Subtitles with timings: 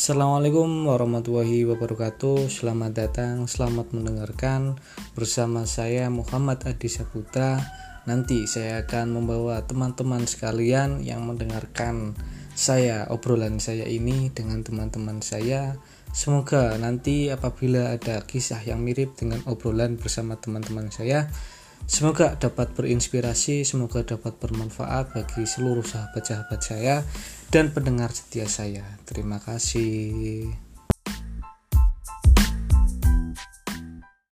[0.00, 2.48] Assalamualaikum warahmatullahi wabarakatuh.
[2.48, 4.80] Selamat datang, selamat mendengarkan
[5.12, 7.60] Bersama saya Muhammad Adi Saputra.
[8.08, 12.16] Nanti saya akan membawa teman-teman sekalian Yang mendengarkan
[12.56, 15.76] saya Obrolan saya ini dengan teman-teman saya.
[16.16, 21.28] Semoga nanti apabila ada kisah yang mirip dengan obrolan bersama teman-teman saya
[21.90, 27.02] Semoga dapat berinspirasi, semoga dapat bermanfaat bagi seluruh sahabat-sahabat saya
[27.50, 28.86] dan pendengar setia saya.
[29.02, 30.69] Terima kasih.